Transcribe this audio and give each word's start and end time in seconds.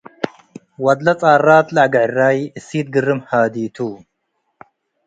ወድለ 0.83 1.07
ጻራት 1.21 1.67
ለአግዕራይ 1.75 2.37
እሲት 2.57 2.87
ግርም 2.95 3.19
ሃዲ 3.29 3.55
ቱ 3.75 3.77